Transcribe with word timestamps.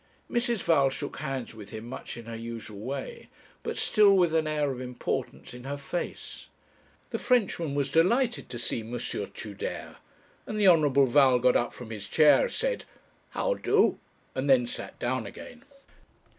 Mrs. 0.31 0.63
Val 0.63 0.89
shook 0.89 1.17
hands 1.17 1.53
with 1.53 1.69
him 1.69 1.85
much 1.87 2.17
in 2.17 2.25
her 2.25 2.35
usual 2.35 2.79
way, 2.79 3.29
but 3.61 3.77
still 3.77 4.17
with 4.17 4.33
an 4.33 4.47
air 4.47 4.71
of 4.71 4.81
importance 4.81 5.53
in 5.53 5.63
her 5.65 5.77
face; 5.77 6.47
the 7.11 7.19
Frenchman 7.19 7.75
was 7.75 7.91
delighted 7.91 8.49
to 8.49 8.57
see 8.57 8.79
M. 8.79 8.91
Tudere, 8.97 9.97
and 10.47 10.59
the 10.59 10.67
Honourable 10.67 11.05
Val 11.05 11.37
got 11.37 11.55
up 11.55 11.71
from 11.71 11.91
his 11.91 12.07
chair, 12.09 12.49
said 12.49 12.85
'How 13.29 13.53
do?' 13.53 13.99
and 14.33 14.49
then 14.49 14.65
sat 14.65 14.97
down 14.97 15.27
again. 15.27 15.61